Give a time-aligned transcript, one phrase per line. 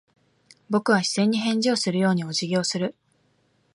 [0.67, 2.95] 僕は視線に返事をするようにお辞儀をする。